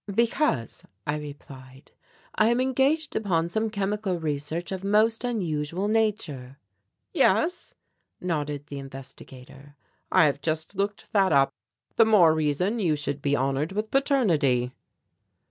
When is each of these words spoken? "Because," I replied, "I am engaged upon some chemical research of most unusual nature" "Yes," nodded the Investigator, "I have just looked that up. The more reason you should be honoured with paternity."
"Because," 0.15 0.83
I 1.05 1.15
replied, 1.19 1.91
"I 2.33 2.47
am 2.47 2.59
engaged 2.59 3.15
upon 3.15 3.49
some 3.49 3.69
chemical 3.69 4.19
research 4.19 4.71
of 4.71 4.83
most 4.83 5.23
unusual 5.23 5.87
nature" 5.87 6.57
"Yes," 7.13 7.75
nodded 8.19 8.65
the 8.65 8.79
Investigator, 8.79 9.75
"I 10.11 10.25
have 10.25 10.41
just 10.41 10.75
looked 10.75 11.13
that 11.13 11.31
up. 11.31 11.53
The 11.97 12.05
more 12.05 12.33
reason 12.33 12.79
you 12.79 12.95
should 12.95 13.21
be 13.21 13.37
honoured 13.37 13.73
with 13.73 13.91
paternity." 13.91 14.73